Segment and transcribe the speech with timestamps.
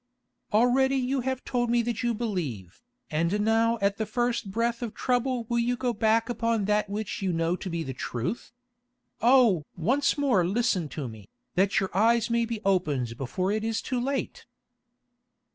[0.51, 4.95] Already you have told me that you believe, and now at the first breath of
[4.95, 8.51] trouble will you go back upon that which you know to be the Truth?
[9.21, 9.61] Oh!
[9.77, 13.99] once more listen to me, that your eyes may be opened before it is too
[14.01, 14.47] late."